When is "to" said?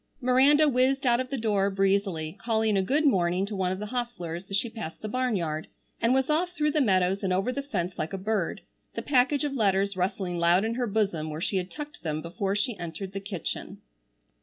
3.45-3.55